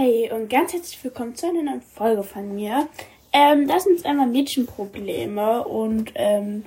[0.00, 2.88] Hey und ganz herzlich willkommen zu einer neuen Folge von mir.
[3.32, 6.62] Ähm, das sind jetzt einmal Mädchenprobleme und ähm,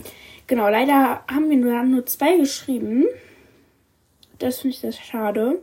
[0.47, 3.05] genau, leider haben wir nur, nur zwei geschrieben.
[4.38, 5.62] Das finde ich sehr schade.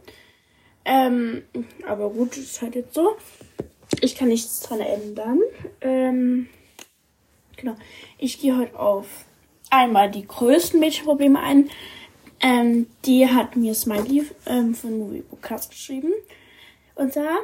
[0.86, 1.42] Ähm,
[1.86, 3.18] aber gut, ist halt jetzt so.
[4.00, 5.40] Ich kann nichts dran ändern.
[5.82, 6.48] Ähm,
[7.58, 7.76] genau.
[8.16, 9.26] Ich gehe heute auf
[9.68, 11.68] einmal die größten Mädchenprobleme ein.
[12.40, 16.14] Ähm, die hat mir Smiley ähm, von Movie Bookcast geschrieben.
[16.94, 17.40] Und zwar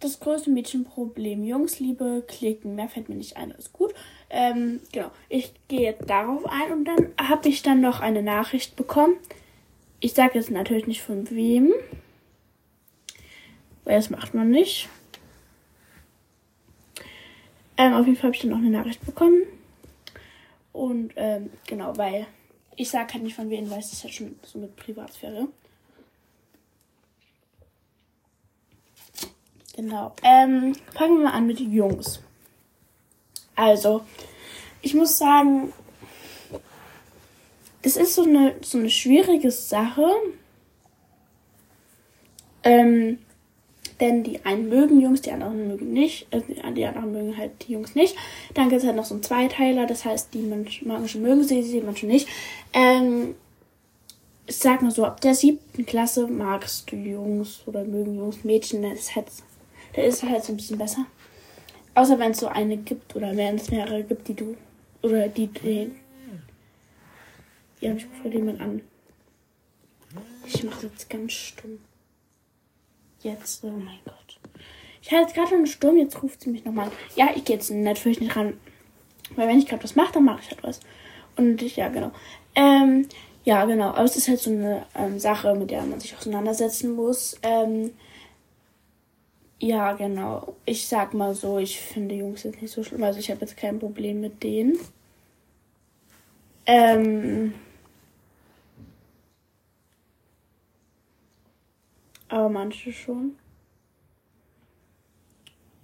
[0.00, 1.44] das größte Mädchenproblem.
[1.44, 2.74] Jungs, Liebe, klicken.
[2.74, 3.52] Mehr fällt mir nicht ein.
[3.52, 3.94] Alles gut.
[4.30, 5.10] Ähm, genau.
[5.28, 9.16] Ich gehe jetzt darauf ein und dann habe ich dann noch eine Nachricht bekommen.
[10.00, 11.72] Ich sage jetzt natürlich nicht von wem.
[13.84, 14.88] Weil das macht man nicht.
[17.76, 19.42] Ähm, auf jeden Fall habe ich dann noch eine Nachricht bekommen.
[20.72, 22.26] Und ähm, genau, weil
[22.76, 25.48] ich sage halt nicht von wem, weil es ist halt schon so mit Privatsphäre.
[29.78, 30.12] Genau.
[30.24, 32.20] Ähm, fangen wir mal an mit Jungs.
[33.54, 34.00] Also,
[34.82, 35.72] ich muss sagen,
[37.82, 40.04] es ist so eine, so eine schwierige Sache.
[42.64, 43.18] Ähm,
[44.00, 46.26] denn die einen mögen Jungs, die anderen mögen nicht.
[46.32, 46.40] Äh,
[46.72, 48.16] die anderen mögen halt die Jungs nicht.
[48.54, 51.82] Dann gibt es halt noch so einen Zweiteiler, das heißt, die manche mögen sie, sie
[51.82, 52.26] manche nicht.
[52.72, 53.36] Ähm,
[54.44, 58.82] ich sag mal so, ab der siebten Klasse magst du Jungs oder mögen Jungs, Mädchen,
[58.82, 59.26] das ist halt
[60.04, 61.06] ist halt so ein bisschen besser.
[61.94, 64.56] Außer wenn es so eine gibt oder wenn es mehrere gibt, die du.
[65.02, 65.48] Oder die.
[65.48, 65.90] die
[67.80, 68.80] ja, ich rufe jemand an.
[70.46, 71.78] Ich mache jetzt ganz stumm.
[73.22, 74.40] Jetzt, oh mein Gott.
[75.02, 76.90] Ich hatte jetzt gerade einen Sturm, jetzt ruft sie mich nochmal.
[77.14, 78.58] Ja, ich gehe jetzt natürlich nicht ran.
[79.36, 80.80] Weil wenn ich gerade was mache, dann mache ich halt was.
[81.36, 82.10] Und ich, ja, genau.
[82.54, 83.06] Ähm,
[83.44, 83.90] ja, genau.
[83.90, 87.38] Aber es ist halt so eine ähm, Sache, mit der man sich auseinandersetzen muss.
[87.42, 87.92] Ähm,
[89.60, 90.56] ja, genau.
[90.64, 93.02] Ich sag mal so, ich finde Jungs jetzt nicht so schlimm.
[93.02, 94.78] Also ich habe jetzt kein Problem mit denen.
[96.66, 97.54] Ähm.
[102.28, 103.36] Aber manche schon.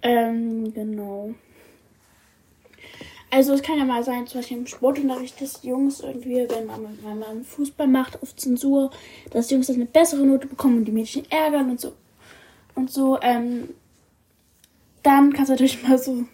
[0.02, 1.34] Ähm, genau.
[3.30, 6.98] Also es kann ja mal sein, zum Beispiel im Sportunterricht, dass Jungs irgendwie, wenn man,
[7.02, 8.90] wenn man Fußball macht auf Zensur,
[9.30, 11.94] dass Jungs dann eine bessere Note bekommen und die Mädchen ärgern und so
[12.74, 13.68] und so, ähm,
[15.02, 16.24] dann kannst du natürlich mal so,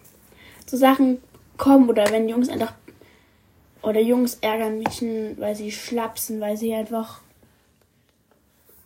[0.65, 1.21] so Sachen
[1.57, 2.73] kommen oder wenn Jungs einfach
[3.83, 7.21] oder Jungs ärgern Mädchen, weil sie schlapsen, weil sie einfach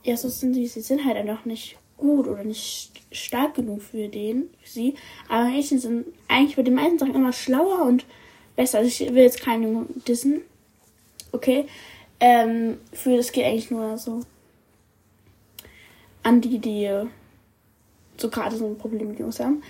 [0.03, 4.07] ja so sind sie, sie sind halt einfach nicht gut oder nicht stark genug für
[4.07, 4.95] den, für sie.
[5.29, 8.05] Aber Mädchen sind eigentlich bei den meisten Sachen immer schlauer und
[8.55, 8.79] besser.
[8.79, 10.41] Also ich will jetzt keinen Jungen dissen.
[11.31, 11.65] Okay.
[12.19, 14.21] Ähm, für das geht eigentlich nur so
[16.23, 17.05] an die, die
[18.17, 19.63] so gerade so ein Problem mit Jungs haben.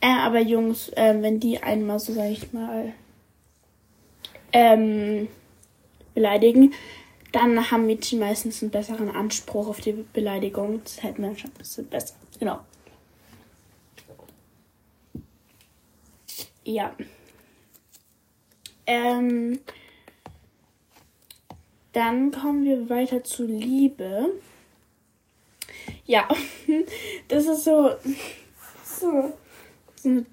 [0.00, 2.92] Äh, aber Jungs, äh, wenn die einmal so, sag ich mal,
[4.52, 5.28] ähm,
[6.14, 6.74] beleidigen,
[7.32, 10.82] dann haben Mädchen meistens einen besseren Anspruch auf die Beleidigung.
[10.84, 12.14] Das hält man schon ein bisschen besser.
[12.38, 12.60] Genau.
[16.64, 16.94] Ja.
[18.86, 19.60] Ähm,
[21.92, 24.30] dann kommen wir weiter zu Liebe.
[26.04, 26.28] Ja,
[27.28, 27.90] das ist so,
[28.84, 29.32] so,
[29.96, 30.24] so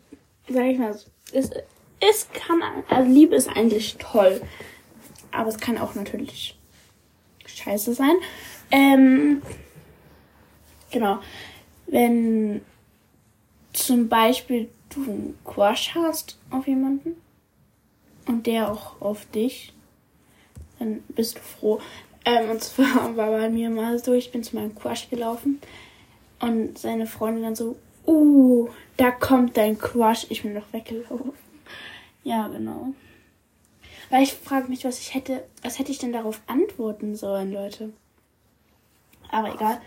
[0.47, 0.97] sag ich mal,
[1.31, 1.51] es,
[1.99, 4.41] es kann, also Liebe ist eigentlich toll,
[5.31, 6.57] aber es kann auch natürlich
[7.45, 8.15] scheiße sein.
[8.71, 9.41] Ähm,
[10.91, 11.19] genau,
[11.87, 12.61] wenn
[13.73, 17.15] zum Beispiel du einen Crush hast auf jemanden
[18.27, 19.73] und der auch auf dich,
[20.79, 21.81] dann bist du froh.
[22.29, 25.59] Ähm, und zwar war bei mir mal so, ich bin zu meinem Crush gelaufen
[26.39, 27.75] und seine Freundin dann so,
[28.05, 30.27] uh, da kommt dein Crush.
[30.29, 31.33] Ich bin noch weggelaufen.
[32.23, 32.93] Ja, genau.
[34.09, 37.93] Weil ich frage mich, was ich hätte, was hätte ich denn darauf antworten sollen, Leute?
[39.31, 39.81] Aber egal.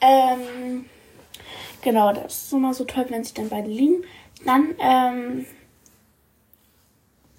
[0.00, 0.86] Ähm,
[1.82, 4.04] genau, das ist immer so toll, wenn sich dann beide liegen.
[4.44, 5.46] Dann ähm,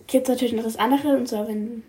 [0.07, 1.83] gibt es natürlich noch das andere, und zwar, wenn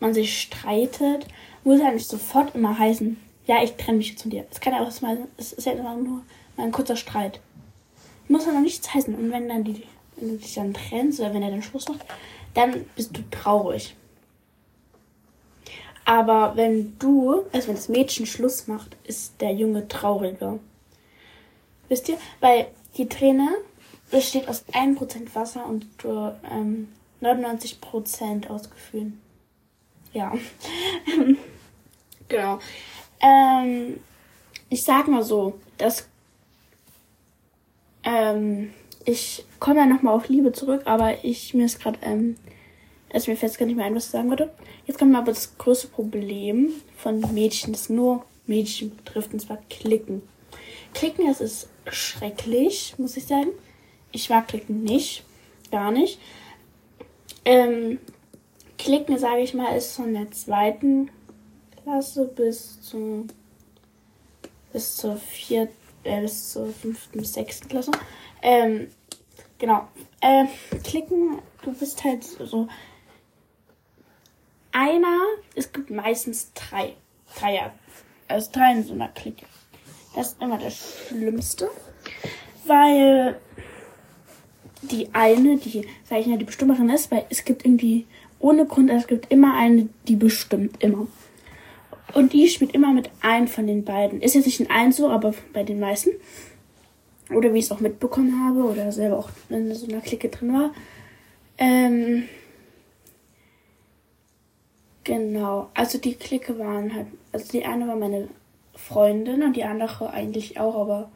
[0.00, 1.26] man sich streitet
[1.64, 3.16] muss ja nicht sofort immer heißen,
[3.46, 4.46] ja, ich trenne mich jetzt von dir.
[4.50, 6.22] Es kann ja auch mal, es ist ja immer nur
[6.56, 7.40] mal ein kurzer Streit.
[8.28, 9.14] Muss ja noch nichts heißen.
[9.14, 9.82] Und wenn dann die,
[10.16, 12.04] wenn du dich dann trennst oder wenn er dann Schluss macht,
[12.54, 13.94] dann bist du traurig.
[16.06, 20.58] Aber wenn du, also wenn das Mädchen Schluss macht, ist der Junge trauriger.
[21.88, 22.18] Wisst ihr?
[22.40, 22.66] Weil
[22.96, 23.48] die Träne
[24.10, 25.86] besteht aus 1% Wasser und
[26.50, 26.88] ähm,
[27.22, 29.20] 99% aus Gefühlen.
[30.12, 30.32] Ja.
[32.28, 32.58] Genau.
[33.20, 34.00] Ähm,
[34.68, 36.08] ich sag mal so, das
[38.04, 38.72] Ähm,
[39.04, 42.36] ich komme ja nochmal auf Liebe zurück, aber ich mir ist gerade, ähm,
[43.12, 44.52] also mir fällt gar nicht mehr ein, was ich sagen wollte.
[44.86, 49.58] Jetzt kommt mal aber das größte Problem von Mädchen, das nur Mädchen betrifft, und zwar
[49.70, 50.22] Klicken.
[50.92, 53.50] Klicken, das ist schrecklich, muss ich sagen.
[54.12, 55.24] Ich mag Klicken nicht.
[55.70, 56.20] Gar nicht.
[57.44, 57.98] Ähm,
[58.78, 61.10] Klicken, sage ich mal, ist von der zweiten
[61.84, 63.28] Klasse bis zum
[64.72, 67.92] bis zur vierten, äh, bis zur fünften bis sechsten Klasse.
[68.42, 68.88] Ähm,
[69.58, 69.86] genau.
[70.20, 70.46] Äh,
[70.82, 72.68] klicken, du bist halt so
[74.72, 75.20] einer,
[75.54, 76.96] es gibt meistens drei.
[77.38, 77.72] Dreier.
[78.28, 79.46] Also drei in so einer Clique.
[80.14, 81.70] Das ist immer das Schlimmste.
[82.66, 83.38] Weil
[84.82, 88.06] die eine, die, sag ich mal, die Bestimmerin ist, weil es gibt irgendwie
[88.38, 91.06] ohne Grund, es gibt immer eine, die bestimmt immer.
[92.14, 94.20] Und die spielt immer mit einem von den beiden.
[94.20, 96.10] Ist jetzt nicht in allen so, aber bei den meisten.
[97.30, 100.52] Oder wie ich es auch mitbekommen habe, oder selber auch in so einer Clique drin
[100.52, 100.72] war.
[101.58, 102.24] Ähm,
[105.02, 105.70] genau.
[105.74, 108.28] Also die Clique waren halt, also die eine war meine
[108.74, 111.10] Freundin und die andere eigentlich auch, aber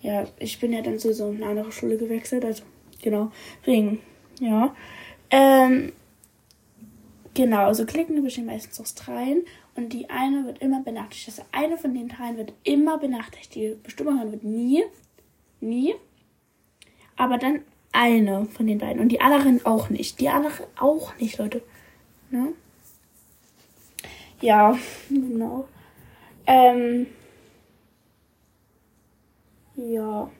[0.00, 2.64] ja, ich bin ja dann zu so eine andere Schule gewechselt, also
[3.00, 3.30] genau,
[3.64, 4.00] wegen,
[4.40, 4.74] ja.
[5.30, 5.92] Ähm,
[7.34, 9.42] genau, also Klicken bestehen meistens aus dreien
[9.74, 11.38] und die eine wird immer benachrichtigt.
[11.38, 13.54] Also eine von den dreien wird immer benachrichtigt.
[13.54, 14.84] Die Bestimmerin wird nie,
[15.60, 15.94] nie,
[17.16, 17.60] aber dann
[17.92, 20.20] eine von den beiden und die anderen auch nicht.
[20.20, 21.62] Die andere auch nicht, Leute.
[22.30, 22.52] Ne?
[24.40, 24.76] Ja,
[25.08, 25.68] genau.
[26.46, 27.06] Ähm,
[29.76, 30.30] ja.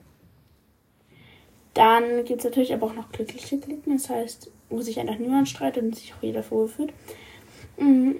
[1.73, 3.93] Dann gibt es natürlich aber auch noch glückliche Klicken.
[3.93, 6.93] Das heißt, wo sich einfach niemand streitet und sich auch jeder vorgeführt.
[7.77, 8.19] Mhm.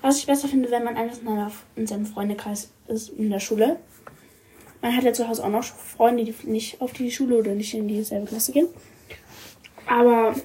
[0.00, 3.78] Was ich besser finde, wenn man einfach in seinem Freundekreis ist in der Schule.
[4.80, 7.74] Man hat ja zu Hause auch noch Freunde, die nicht auf die Schule oder nicht
[7.74, 8.68] in dieselbe Klasse gehen.
[9.86, 10.36] Aber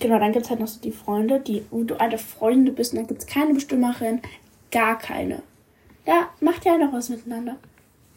[0.00, 2.92] genau, dann gibt es halt noch so die Freunde, die, wo du alte Freunde bist
[2.92, 4.20] und dann gibt es keine Bestimmerin,
[4.72, 5.42] gar keine.
[6.04, 7.56] Da macht ja noch was miteinander.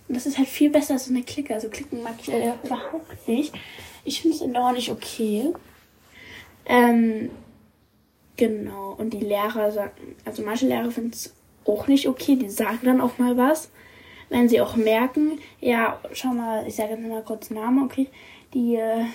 [0.08, 1.54] Und das ist halt viel besser als so eine Clique.
[1.54, 3.54] Also Klicken mag ich äh, überhaupt nicht.
[4.04, 5.54] Ich finde es auch nicht okay.
[6.66, 7.30] Ähm,
[8.38, 8.96] genau.
[8.98, 11.34] Und die Lehrer sagen, also manche Lehrer finden es
[11.66, 12.36] auch nicht okay.
[12.36, 13.70] Die sagen dann auch mal was.
[14.30, 18.08] Wenn sie auch merken, ja, schau mal, ich sage jetzt mal kurz Namen, okay.
[18.54, 19.06] Die äh,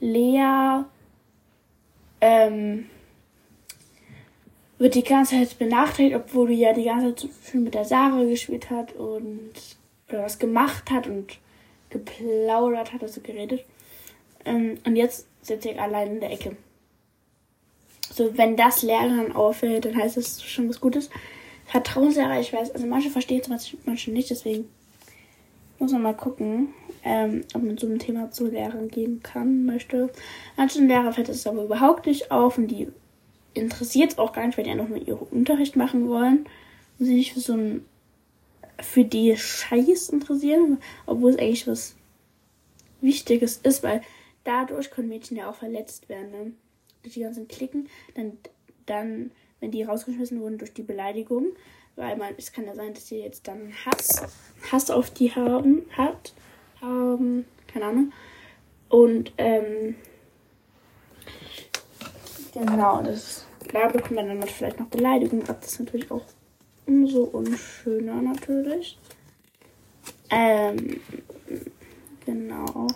[0.00, 0.84] Lea,
[2.20, 2.86] ähm,
[4.78, 8.22] wird die ganze Zeit benachteiligt, obwohl du ja die ganze Zeit schon mit der Sarah
[8.24, 9.52] gespielt hat und
[10.08, 11.38] oder was gemacht hat und
[11.90, 13.64] geplaudert hat, also geredet.
[14.44, 16.56] Ähm, und jetzt sitze ich allein in der Ecke.
[18.18, 21.08] So, wenn das Lehrern auffällt, dann heißt das schon was Gutes.
[21.66, 24.68] Vertrauenslehrer, ich weiß, also manche verstehen es, manche nicht, deswegen
[25.78, 26.74] muss man mal gucken,
[27.04, 30.10] ähm, ob man so ein Thema zu Lehrern geben kann, möchte.
[30.56, 32.88] Manchen Lehrer fällt es aber überhaupt nicht auf und die
[33.54, 36.46] interessiert es auch gar nicht, weil die einfach nur ihren Unterricht machen wollen
[36.98, 37.84] und sich nicht für so ein
[38.80, 41.94] für die Scheiß interessieren, obwohl es eigentlich was
[43.00, 44.02] Wichtiges ist, weil
[44.42, 46.30] dadurch können Mädchen ja auch verletzt werden.
[46.32, 46.52] Ne?
[47.02, 48.38] Durch die ganzen Klicken, dann,
[48.86, 49.30] dann,
[49.60, 51.46] wenn die rausgeschmissen wurden durch die Beleidigung,
[51.96, 54.22] weil man, es kann ja sein, dass sie jetzt dann Hass,
[54.70, 56.32] Hass auf die haben, hat,
[56.80, 58.12] haben, keine Ahnung.
[58.88, 59.96] Und, ähm,
[62.54, 65.58] genau, das Klar bekommt man dann vielleicht noch Beleidigung ab.
[65.60, 66.24] Das ist natürlich auch
[66.86, 68.98] umso unschöner natürlich.
[70.30, 71.00] Ähm,
[72.24, 72.86] genau.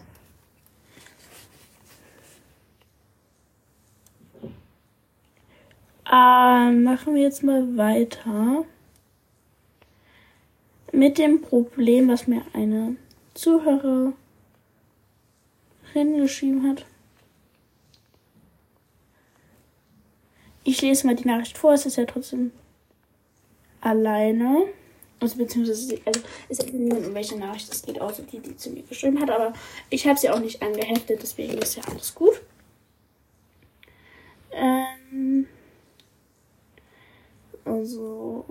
[6.11, 8.65] Ähm, machen wir jetzt mal weiter
[10.93, 12.97] mit dem Problem, was mir eine
[13.35, 14.15] Zuhörerin
[15.95, 16.85] geschrieben hat.
[20.65, 22.53] Ich lese mal die Nachricht vor, es ist ja trotzdem
[23.81, 24.65] alleine.
[25.19, 28.71] Also beziehungsweise, also es ist niemand, um welche Nachricht es geht, außer die, die zu
[28.71, 29.31] mir geschrieben hat.
[29.31, 29.53] Aber
[29.89, 32.41] ich habe sie auch nicht angeheftet, deswegen ist ja alles gut.
[34.53, 34.82] Ähm,
[37.65, 38.45] also,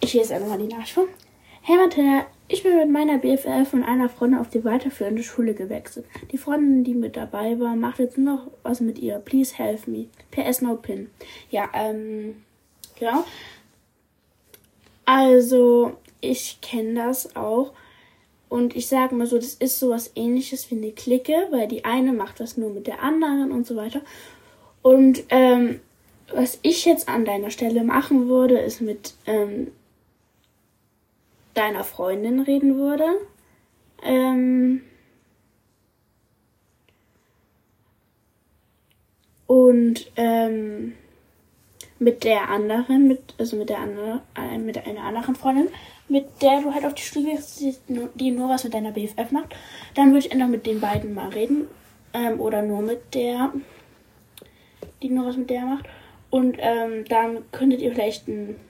[0.00, 0.98] ich lese einfach mal die Nachricht.
[1.62, 6.06] Hey Martina, ich bin mit meiner BFF und einer Freundin auf die weiterführende Schule gewechselt.
[6.30, 9.18] Die Freundin, die mit dabei war, macht jetzt nur noch was mit ihr.
[9.18, 10.06] Please help me.
[10.30, 11.10] PS no pin.
[11.50, 12.44] Ja, ähm,
[12.96, 13.24] genau.
[15.04, 17.72] Also, ich kenne das auch.
[18.48, 22.12] Und ich sage mal so, das ist sowas ähnliches wie eine Clique, weil die eine
[22.12, 24.02] macht das nur mit der anderen und so weiter.
[24.82, 25.80] Und ähm,
[26.32, 29.72] was ich jetzt an deiner Stelle machen würde, ist mit ähm,
[31.54, 33.04] deiner Freundin reden würde.
[34.02, 34.82] Ähm,
[39.46, 40.94] und ähm,
[41.98, 45.68] mit der anderen, mit, also mit der anderen, äh, mit einer anderen Freundin,
[46.08, 49.56] mit der du halt auf die Schule gehst, die, nur was mit deiner BFF macht,
[49.94, 51.68] dann würde ich einfach mit den beiden mal reden.
[52.12, 53.52] Ähm, oder nur mit der,
[55.02, 55.86] die nur was mit der macht.
[56.36, 58.60] Und ähm, dann könntet ihr vielleicht ein,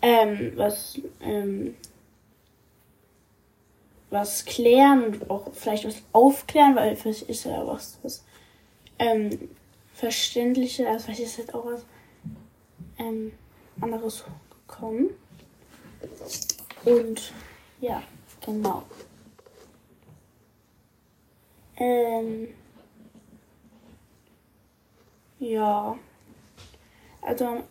[0.00, 1.74] ähm, was, ähm,
[4.08, 8.24] was klären und auch vielleicht was aufklären, weil vielleicht ist ja was, was
[9.00, 9.50] ähm,
[9.92, 11.84] verständliche, also vielleicht ist jetzt auch was
[13.00, 13.32] ähm,
[13.80, 14.22] anderes
[14.68, 15.10] gekommen.
[16.84, 17.32] Und
[17.80, 18.04] ja,
[18.40, 18.84] genau.
[21.76, 22.54] Ähm,
[25.42, 25.96] ja.
[27.20, 27.62] Also,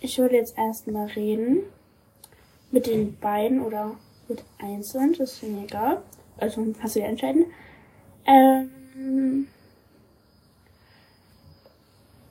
[0.00, 1.62] ich würde jetzt erstmal reden
[2.70, 3.96] mit den beiden oder
[4.28, 6.02] mit einzeln, das ist mir egal.
[6.38, 7.46] Also kannst du ja entscheiden.
[8.24, 9.48] Ähm,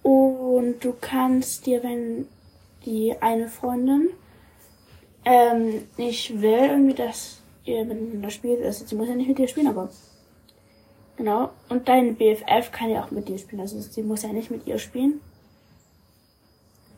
[0.01, 2.27] und du kannst dir, wenn
[2.85, 4.09] die eine Freundin
[5.25, 9.47] ähm, nicht will, irgendwie, dass ihr miteinander spielt, also sie muss ja nicht mit dir
[9.47, 9.89] spielen, aber
[11.19, 11.51] genau.
[11.67, 14.65] Und deine BFF kann ja auch mit dir spielen, also sie muss ja nicht mit
[14.65, 15.21] ihr spielen.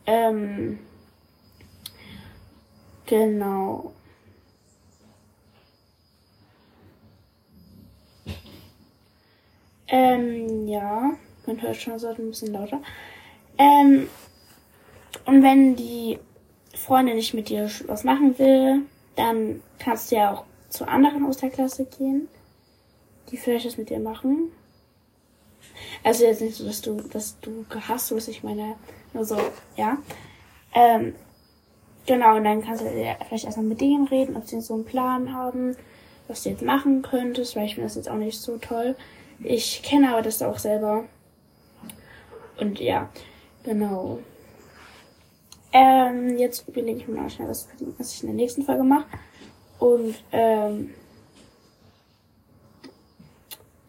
[0.06, 0.78] Ähm,
[3.04, 3.92] genau.
[9.88, 11.10] Ähm, ja,
[11.46, 12.80] man hört schon so ein bisschen lauter.
[13.58, 14.08] Ähm,
[15.26, 16.18] und wenn die
[16.74, 18.82] Freundin nicht mit dir was machen will,
[19.16, 22.28] dann kannst du ja auch zu anderen aus der Klasse gehen,
[23.32, 24.52] die vielleicht das mit dir machen.
[26.04, 28.76] Also jetzt nicht so, dass du, dass du gehasst wirst, ich meine,
[29.14, 29.38] nur so,
[29.76, 29.98] ja.
[30.74, 31.14] Ähm,
[32.06, 35.32] genau, und dann kannst du vielleicht erstmal mit denen reden, ob sie so einen Plan
[35.32, 35.76] haben,
[36.28, 38.96] was du jetzt machen könntest, weil ich finde das jetzt auch nicht so toll.
[39.42, 41.04] Ich kenne aber das auch selber.
[42.58, 43.08] Und ja,
[43.64, 44.18] genau.
[45.72, 49.06] Ähm, jetzt überlege ich mir mal schnell, was, was ich in der nächsten Folge mache.
[49.78, 50.90] Und, ähm,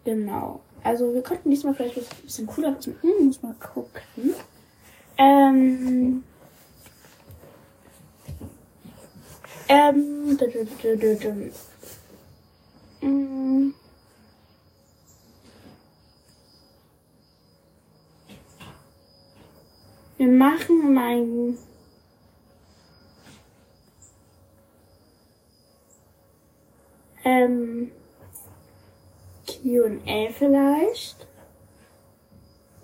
[0.04, 0.60] genau.
[0.82, 2.96] Also, wir könnten diesmal vielleicht was ein bisschen cooler machen.
[3.00, 4.34] Hm, muss mal gucken.
[5.16, 6.24] Ähm,
[9.68, 10.38] ähm,
[13.00, 13.74] ähm,
[20.18, 21.54] wir machen mal
[27.24, 27.90] ähm,
[29.64, 31.26] QA vielleicht.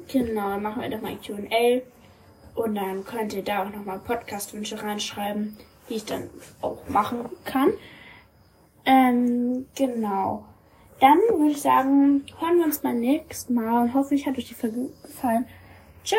[0.08, 1.82] Genau, dann machen wir doch mal QA.
[2.54, 5.56] Und dann könnt ihr da auch nochmal Podcast-Wünsche reinschreiben,
[5.88, 6.30] die ich dann
[6.62, 7.72] auch machen kann.
[8.84, 10.44] Ähm, genau.
[11.00, 14.48] Dann würde ich sagen, hören wir uns beim nächsten Mal und hoffe, ich hat euch
[14.48, 15.46] die Folge gefallen.
[16.04, 16.18] Ciao!